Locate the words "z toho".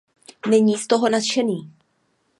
0.77-1.09